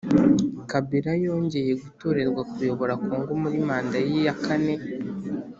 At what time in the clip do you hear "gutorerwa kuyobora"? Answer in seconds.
1.83-2.93